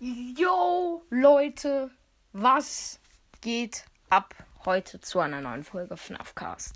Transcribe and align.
Yo, 0.00 1.04
Leute, 1.08 1.88
was 2.32 2.98
geht 3.40 3.84
ab 4.10 4.34
heute 4.64 5.00
zu 5.00 5.20
einer 5.20 5.40
neuen 5.40 5.62
Folge 5.62 5.96
FNAF 5.96 6.34
Cast? 6.34 6.74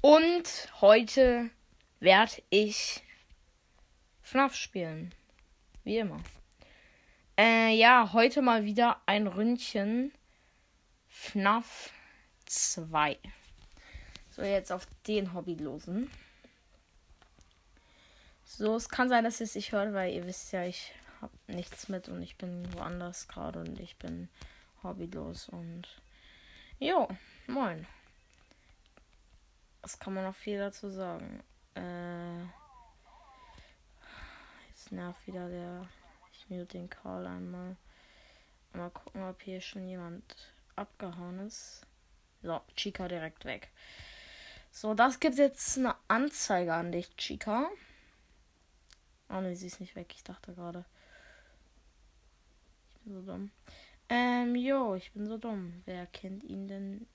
Und 0.00 0.70
heute 0.80 1.50
werde 2.00 2.42
ich 2.48 3.04
FNAF 4.22 4.54
spielen. 4.54 5.14
Wie 5.84 5.98
immer. 5.98 6.18
Äh, 7.38 7.74
ja, 7.74 8.14
heute 8.14 8.40
mal 8.40 8.64
wieder 8.64 9.02
ein 9.04 9.26
Ründchen 9.26 10.10
FNAF 11.08 11.90
2. 12.46 13.18
So, 14.30 14.40
jetzt 14.40 14.72
auf 14.72 14.86
den 15.06 15.34
Hobbylosen. 15.34 16.10
So, 18.46 18.76
es 18.76 18.88
kann 18.88 19.10
sein, 19.10 19.24
dass 19.24 19.40
ihr 19.40 19.44
es 19.44 19.54
nicht 19.54 19.72
hört, 19.72 19.92
weil 19.92 20.14
ihr 20.14 20.26
wisst 20.26 20.52
ja, 20.52 20.64
ich 20.64 20.94
habe 21.20 21.32
nichts 21.46 21.88
mit 21.88 22.08
und 22.08 22.22
ich 22.22 22.36
bin 22.36 22.72
woanders 22.74 23.28
gerade 23.28 23.60
und 23.60 23.78
ich 23.80 23.96
bin 23.96 24.28
hobbylos 24.82 25.48
und 25.48 25.84
jo, 26.78 27.08
moin. 27.46 27.86
Was 29.82 29.98
kann 29.98 30.14
man 30.14 30.24
noch 30.24 30.34
viel 30.34 30.58
dazu 30.58 30.90
sagen? 30.90 31.42
Äh, 31.74 32.42
jetzt 34.68 34.90
nervt 34.90 35.26
wieder 35.26 35.48
der. 35.48 35.88
Ich 36.32 36.50
mute 36.50 36.66
den 36.78 36.90
Call 36.90 37.26
einmal. 37.26 37.76
Mal 38.72 38.90
gucken, 38.90 39.22
ob 39.22 39.40
hier 39.42 39.60
schon 39.60 39.88
jemand 39.88 40.52
abgehauen 40.74 41.46
ist. 41.46 41.86
So, 42.42 42.60
Chica 42.76 43.08
direkt 43.08 43.44
weg. 43.44 43.70
So, 44.70 44.92
das 44.94 45.20
gibt 45.20 45.38
jetzt 45.38 45.78
eine 45.78 45.94
Anzeige 46.08 46.74
an 46.74 46.92
dich, 46.92 47.16
Chica. 47.16 47.70
Oh 49.30 49.40
ne, 49.40 49.56
sie 49.56 49.66
ist 49.66 49.80
nicht 49.80 49.96
weg. 49.96 50.12
Ich 50.14 50.22
dachte 50.22 50.52
gerade. 50.52 50.84
Bin 53.06 53.14
so 53.14 53.22
dumm. 53.22 53.50
Ähm, 54.08 54.56
jo, 54.56 54.96
ich 54.96 55.12
bin 55.12 55.26
so 55.26 55.38
dumm. 55.38 55.80
Wer 55.84 56.06
kennt 56.06 56.42
ihn 56.42 56.66
denn? 56.66 57.06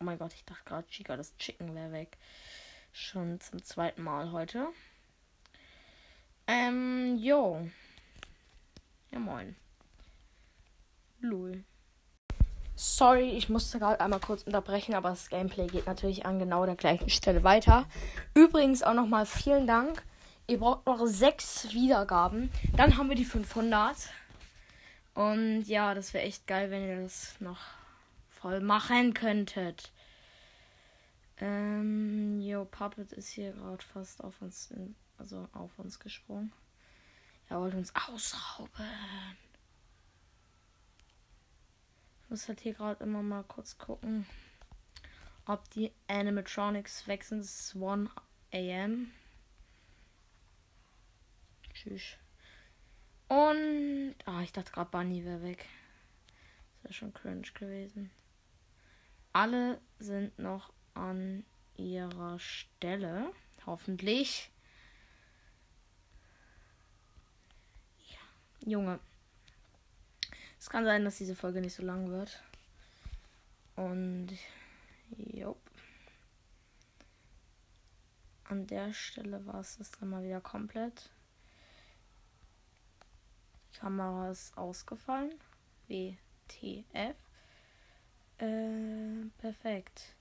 Oh 0.00 0.04
mein 0.04 0.18
Gott, 0.18 0.32
ich 0.32 0.46
dachte 0.46 0.64
gerade, 0.64 0.88
Chica, 0.88 1.14
das 1.14 1.36
Chicken 1.36 1.74
wäre 1.74 1.92
weg. 1.92 2.16
Schon 2.94 3.38
zum 3.40 3.62
zweiten 3.62 4.02
Mal 4.02 4.32
heute. 4.32 4.68
Ähm, 6.46 7.18
jo. 7.18 7.68
Ja, 9.10 9.18
moin. 9.18 9.56
Lul. 11.20 11.62
Sorry, 12.74 13.28
ich 13.32 13.50
musste 13.50 13.78
gerade 13.78 14.00
einmal 14.00 14.20
kurz 14.20 14.44
unterbrechen, 14.44 14.94
aber 14.94 15.10
das 15.10 15.28
Gameplay 15.28 15.66
geht 15.66 15.86
natürlich 15.86 16.24
an 16.24 16.38
genau 16.38 16.64
der 16.64 16.76
gleichen 16.76 17.10
Stelle 17.10 17.44
weiter. 17.44 17.86
Übrigens 18.32 18.82
auch 18.82 18.94
nochmal 18.94 19.26
vielen 19.26 19.66
Dank. 19.66 20.02
Ihr 20.46 20.58
braucht 20.58 20.86
noch 20.86 21.06
sechs 21.06 21.72
Wiedergaben. 21.72 22.50
Dann 22.76 22.96
haben 22.96 23.08
wir 23.08 23.16
die 23.16 23.24
500. 23.24 23.96
Und 25.14 25.64
ja, 25.64 25.94
das 25.94 26.14
wäre 26.14 26.24
echt 26.24 26.46
geil, 26.46 26.70
wenn 26.70 26.86
ihr 26.86 27.02
das 27.02 27.40
noch 27.40 27.60
voll 28.28 28.60
machen 28.60 29.14
könntet. 29.14 29.92
Ähm, 31.38 32.40
yo, 32.40 32.64
Puppet 32.64 33.12
ist 33.12 33.30
hier 33.30 33.52
gerade 33.52 33.82
fast 33.82 34.22
auf 34.22 34.40
uns, 34.42 34.70
in, 34.70 34.94
also 35.18 35.48
auf 35.52 35.78
uns 35.78 35.98
gesprungen. 36.00 36.52
Er 37.48 37.60
wollte 37.60 37.76
uns 37.76 37.92
ausrauben. 37.94 38.86
Ich 42.22 42.30
muss 42.30 42.48
halt 42.48 42.60
hier 42.60 42.74
gerade 42.74 43.04
immer 43.04 43.22
mal 43.22 43.44
kurz 43.44 43.76
gucken, 43.76 44.26
ob 45.46 45.68
die 45.70 45.92
Animatronics 46.08 47.06
weg 47.06 47.24
sind. 47.24 47.40
Es 47.40 47.74
ist 47.74 47.76
1 47.76 48.10
am. 48.52 49.10
Tschüss. 51.82 52.16
Und. 53.26 54.14
Ah, 54.24 54.42
ich 54.42 54.52
dachte 54.52 54.70
gerade, 54.70 54.90
Bunny 54.90 55.24
wäre 55.24 55.42
weg. 55.42 55.66
Das 56.74 56.84
wäre 56.84 56.94
schon 56.94 57.14
cringe 57.14 57.50
gewesen. 57.54 58.10
Alle 59.32 59.80
sind 59.98 60.38
noch 60.38 60.72
an 60.94 61.44
ihrer 61.76 62.38
Stelle. 62.38 63.32
Hoffentlich. 63.66 64.50
Ja. 68.06 68.70
Junge. 68.70 69.00
Es 70.60 70.70
kann 70.70 70.84
sein, 70.84 71.04
dass 71.04 71.18
diese 71.18 71.34
Folge 71.34 71.60
nicht 71.60 71.74
so 71.74 71.82
lang 71.82 72.10
wird. 72.10 72.40
Und. 73.74 74.28
Jupp. 75.16 75.58
An 78.44 78.68
der 78.68 78.92
Stelle 78.92 79.44
war 79.46 79.60
es 79.60 79.78
dann 79.98 80.10
mal 80.10 80.22
wieder 80.22 80.40
komplett. 80.40 81.10
Kamera 83.72 84.30
ist 84.30 84.56
ausgefallen. 84.56 85.34
WTF. 85.88 87.16
Äh, 88.38 89.26
perfekt. 89.38 90.14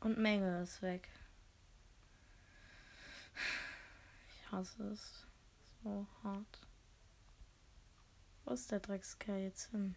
Und 0.00 0.18
Menge 0.18 0.62
ist 0.62 0.82
weg. 0.82 1.08
Ich 4.28 4.52
hasse 4.52 4.84
es 4.84 5.26
so 5.82 6.06
hart. 6.22 6.60
Wo 8.44 8.52
ist 8.52 8.70
der 8.70 8.80
Dreckskerl 8.80 9.38
jetzt 9.38 9.70
hin? 9.70 9.96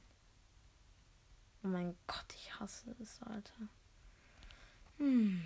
Oh 1.64 1.68
mein 1.68 1.98
Gott, 2.08 2.34
ich 2.34 2.60
hasse 2.60 2.96
es, 3.02 3.22
Alter. 3.24 3.68
Hm. 4.98 5.42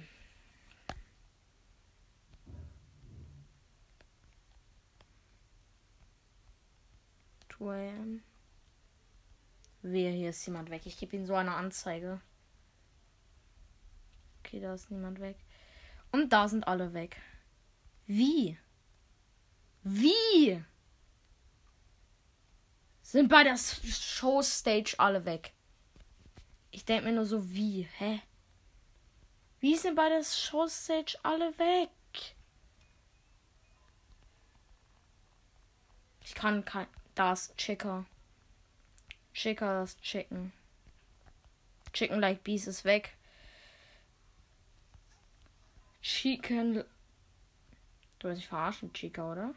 2 7.62 7.90
am. 7.90 8.24
Wehe, 9.84 10.12
hier 10.12 10.32
ist 10.32 10.46
jemand 10.48 10.72
weg. 10.72 10.82
Ich 10.86 10.98
gebe 10.98 11.16
ihm 11.16 11.26
so 11.28 11.36
eine 11.36 11.54
Anzeige. 11.54 12.20
Okay, 14.40 14.60
da 14.60 14.74
ist 14.74 14.90
niemand 14.90 15.20
weg. 15.20 15.38
Und 16.12 16.34
da 16.34 16.48
sind 16.48 16.68
alle 16.68 16.94
weg. 16.94 17.22
Wie? 18.08 18.58
Wie? 19.84 20.64
Sind 23.04 23.30
bei 23.30 23.44
der 23.44 23.58
Showstage 23.58 24.96
alle 24.98 25.26
weg? 25.26 25.54
Ich 26.72 26.84
denke 26.86 27.06
mir 27.06 27.14
nur 27.14 27.26
so, 27.26 27.52
wie? 27.52 27.88
Hä? 27.98 28.22
Wie 29.60 29.76
sind 29.76 29.96
bei 29.96 30.10
der 30.10 30.24
Showstage 30.24 31.16
alle 31.22 31.58
weg? 31.60 31.90
Ich 36.24 36.34
kann 36.34 36.66
kein. 36.66 36.88
Das 37.16 37.54
Chicker. 37.58 38.06
Chicker, 39.34 39.82
das 39.82 40.00
Chicken. 40.02 40.52
Chicken 41.94 42.20
like 42.20 42.44
Bees 42.44 42.68
ist 42.68 42.86
weg. 42.86 43.16
Chicken. 46.02 46.84
Du 48.20 48.28
willst 48.28 48.42
dich 48.42 48.48
verarschen, 48.48 48.94
Chica, 48.94 49.32
oder? 49.32 49.54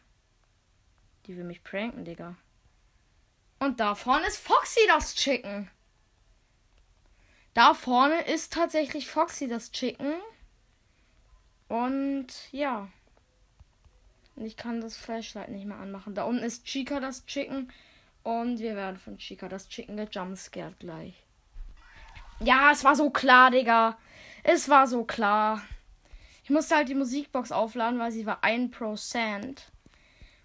Die 1.26 1.37
will 1.37 1.44
mich 1.44 1.62
pranken, 1.62 2.04
Digga. 2.04 2.37
Und 3.59 3.81
da 3.81 3.94
vorne 3.94 4.26
ist 4.26 4.38
Foxy 4.38 4.81
das 4.88 5.15
Chicken. 5.15 5.71
Da 7.54 7.72
vorne 7.72 8.22
ist 8.22 8.53
tatsächlich 8.53 9.09
Foxy 9.09 9.48
das 9.48 9.71
Chicken. 9.71 10.15
Und 11.69 12.26
ja. 12.53 12.88
Ich 14.37 14.56
kann 14.56 14.81
das 14.81 14.97
Flashlight 14.97 15.49
nicht 15.50 15.67
mehr 15.67 15.78
anmachen. 15.78 16.15
Da 16.15 16.25
unten 16.25 16.43
ist 16.43 16.65
Chica 16.65 17.00
das 17.00 17.25
Chicken. 17.27 17.71
Und 18.22 18.59
wir 18.59 18.75
werden 18.75 18.97
von 18.97 19.19
Chica 19.19 19.49
das 19.49 19.69
Chicken 19.69 19.97
gejumpscared 19.97 20.78
gleich. 20.81 21.22
Ja, 22.41 22.71
es 22.72 22.84
war 22.84 22.97
so 22.97 23.11
klar, 23.11 23.50
Digga. 23.50 23.99
Es 24.43 24.69
war 24.69 24.87
so 24.87 25.05
klar. 25.05 25.62
Ich 26.43 26.50
musste 26.50 26.77
halt 26.77 26.89
die 26.89 26.95
Musikbox 26.95 27.53
aufladen, 27.53 27.99
weil 27.99 28.12
sie 28.12 28.27
war 28.27 28.43
1%. 28.43 29.62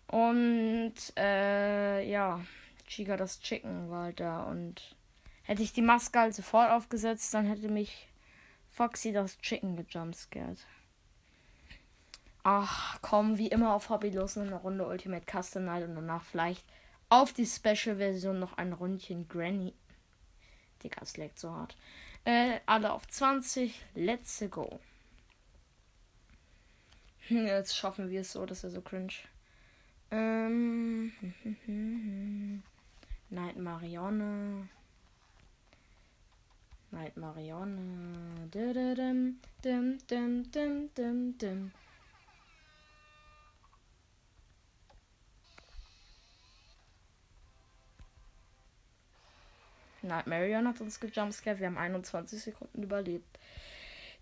Und, 0.07 0.93
äh, 1.17 2.09
ja. 2.09 2.41
Chica 2.89 3.17
das 3.17 3.39
Chicken 3.39 3.89
war 3.89 4.05
halt 4.05 4.19
da. 4.19 4.43
Und 4.43 4.95
hätte 5.43 5.61
ich 5.61 5.73
die 5.73 5.81
Maske 5.81 6.19
halt 6.19 6.35
sofort 6.35 6.71
aufgesetzt, 6.71 7.33
dann 7.33 7.45
hätte 7.45 7.69
mich 7.69 8.07
Foxy 8.69 9.11
das 9.11 9.37
Chicken 9.39 9.75
gejumpscared. 9.75 10.57
Ach, 12.43 12.99
komm, 13.01 13.37
wie 13.37 13.47
immer 13.47 13.73
auf 13.73 13.89
Hobbylos 13.89 14.37
eine 14.37 14.55
Runde 14.55 14.87
Ultimate 14.87 15.25
Custom 15.25 15.65
Night 15.65 15.87
und 15.87 15.95
danach 15.95 16.23
vielleicht 16.23 16.63
auf 17.09 17.33
die 17.33 17.45
Special-Version 17.45 18.39
noch 18.39 18.57
ein 18.57 18.73
Rundchen 18.73 19.27
Granny. 19.27 19.73
Digga, 20.83 21.01
es 21.01 21.17
leckt 21.17 21.39
so 21.39 21.51
hart. 21.51 21.75
Äh, 22.23 22.59
alle 22.65 22.93
auf 22.93 23.07
20. 23.07 23.83
Let's 23.95 24.43
go. 24.49 24.79
Jetzt 27.29 27.75
schaffen 27.75 28.09
wir 28.09 28.21
es 28.21 28.31
so, 28.31 28.45
das 28.45 28.63
ist 28.63 28.73
so 28.73 28.81
cringe. 28.81 29.13
Ähm. 30.11 31.11
Night 33.29 33.57
Marione. 33.57 34.67
Night 36.91 37.17
Marione. 37.17 38.47
Dim, 38.51 39.39
dim, 39.63 39.99
dim, 40.09 40.51
dim, 40.51 40.89
dim, 40.95 41.37
dim. 41.37 41.71
Nightmarion 50.09 50.67
hat 50.67 50.81
uns 50.81 50.99
gejumpscared. 50.99 51.59
Wir 51.59 51.67
haben 51.67 51.77
21 51.77 52.41
Sekunden 52.41 52.83
überlebt. 52.83 53.39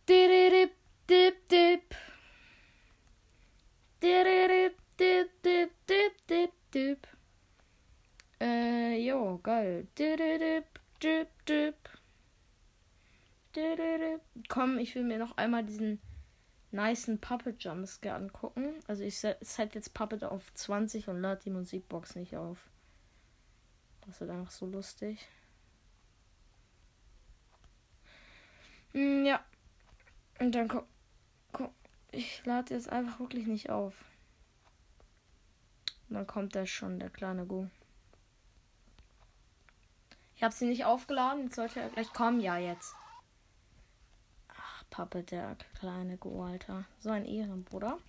Dip, 0.07 0.71
dip, 1.09 1.49
dip. 1.49 1.95
Dip, 4.01 4.75
dip, 4.97 5.43
dip, 5.43 5.71
dip, 5.87 6.27
dip, 6.27 6.51
dip. 6.73 7.07
Äh, 8.39 8.97
jo, 8.99 9.39
geil. 9.41 9.87
Dip, 9.97 10.17
dip, 10.17 10.79
dip, 11.01 11.45
dip. 11.45 11.75
Komm, 14.47 14.77
ich 14.77 14.93
will 14.93 15.03
mir 15.03 15.17
noch 15.17 15.35
einmal 15.37 15.63
diesen 15.63 15.99
nicen 16.71 17.19
Puppet 17.19 17.63
Jumpscare 17.63 18.15
angucken. 18.15 18.75
Also 18.87 19.03
ich 19.03 19.17
set 19.17 19.75
jetzt 19.75 19.93
Puppet 19.93 20.23
auf 20.23 20.53
20 20.53 21.07
und 21.07 21.21
lade 21.21 21.41
die 21.43 21.49
Musikbox 21.49 22.15
nicht 22.15 22.35
auf. 22.35 22.69
Das 24.05 24.21
wird 24.21 24.29
einfach 24.29 24.51
so 24.51 24.65
lustig. 24.65 25.27
Hm, 28.97 29.25
ja. 29.25 29.45
Und 30.39 30.55
dann 30.55 30.67
guck, 30.67 30.87
guck. 31.51 31.71
Ich 32.11 32.43
lade 32.45 32.73
jetzt 32.73 32.89
einfach 32.89 33.19
wirklich 33.19 33.45
nicht 33.45 33.69
auf. 33.69 33.93
Und 36.09 36.15
dann 36.15 36.25
kommt 36.25 36.55
der 36.55 36.65
schon, 36.65 36.97
der 36.97 37.11
kleine 37.11 37.45
Gu. 37.45 37.67
Ich 40.35 40.41
habe 40.41 40.51
sie 40.51 40.65
nicht 40.65 40.85
aufgeladen. 40.85 41.43
Jetzt 41.43 41.57
sollte 41.57 41.79
er 41.79 41.89
gleich 41.89 42.11
kommen. 42.11 42.39
Ja, 42.39 42.57
jetzt. 42.57 42.95
Ach, 44.47 44.83
Pappe, 44.89 45.21
der 45.21 45.57
kleine 45.77 46.17
Gu, 46.17 46.41
Alter. 46.41 46.85
So 46.97 47.11
ein 47.11 47.25
Ehrenbruder. 47.25 47.99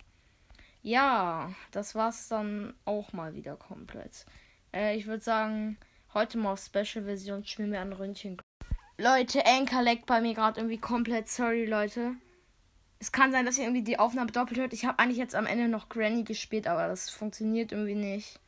Ja, 0.81 1.53
das 1.69 1.93
war's 1.93 2.29
dann 2.29 2.73
auch 2.85 3.13
mal 3.13 3.35
wieder 3.35 3.57
komplett. 3.57 4.25
Äh, 4.73 4.95
ich 4.95 5.05
würde 5.05 5.23
sagen, 5.23 5.77
heute 6.15 6.39
mal 6.39 6.53
auf 6.53 6.59
Special-Version 6.59 7.45
spielen 7.45 7.71
wir 7.71 7.81
ein 7.81 7.93
Röntgen. 7.93 8.41
Leute, 8.99 9.45
Anchor 9.45 9.81
leckt 9.81 10.07
bei 10.07 10.19
mir 10.19 10.33
gerade 10.33 10.59
irgendwie 10.59 10.77
komplett. 10.77 11.29
Sorry, 11.29 11.65
Leute. 11.65 12.15
Es 12.99 13.13
kann 13.13 13.31
sein, 13.31 13.45
dass 13.45 13.57
ihr 13.57 13.63
irgendwie 13.63 13.81
die 13.81 13.97
Aufnahme 13.97 14.29
doppelt 14.29 14.59
hört. 14.59 14.73
Ich 14.73 14.83
habe 14.83 14.99
eigentlich 14.99 15.17
jetzt 15.17 15.35
am 15.35 15.45
Ende 15.45 15.69
noch 15.69 15.87
Granny 15.87 16.25
gespielt, 16.25 16.67
aber 16.67 16.89
das 16.89 17.09
funktioniert 17.09 17.71
irgendwie 17.71 17.95
nicht. 17.95 18.41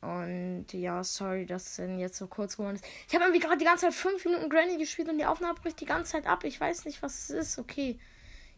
Und 0.00 0.64
ja, 0.72 1.04
sorry, 1.04 1.44
dass 1.44 1.66
es 1.66 1.76
denn 1.76 1.98
jetzt 1.98 2.16
so 2.16 2.26
kurz 2.26 2.56
geworden 2.56 2.76
ist. 2.76 2.86
Ich 3.06 3.14
habe 3.14 3.24
irgendwie 3.24 3.40
gerade 3.44 3.58
die 3.58 3.66
ganze 3.66 3.84
Zeit 3.84 3.92
fünf 3.92 4.24
Minuten 4.24 4.48
Granny 4.48 4.78
gespielt 4.78 5.10
und 5.10 5.18
die 5.18 5.26
Aufnahme 5.26 5.60
bricht 5.60 5.78
die 5.78 5.84
ganze 5.84 6.12
Zeit 6.12 6.26
ab. 6.26 6.44
Ich 6.44 6.58
weiß 6.58 6.86
nicht, 6.86 7.02
was 7.02 7.24
es 7.24 7.30
ist. 7.30 7.58
Okay. 7.58 7.98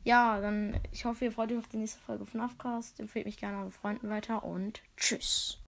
Ja, 0.04 0.40
dann 0.40 0.80
ich 0.92 1.04
hoffe, 1.04 1.24
ihr 1.24 1.32
freut 1.32 1.50
euch 1.50 1.58
auf 1.58 1.68
die 1.68 1.78
nächste 1.78 1.98
Folge 1.98 2.26
von 2.26 2.40
Afcast. 2.40 3.00
Empfehlt 3.00 3.26
mich 3.26 3.38
gerne 3.38 3.58
euren 3.58 3.72
Freunden 3.72 4.08
weiter 4.08 4.44
und 4.44 4.82
tschüss. 4.96 5.56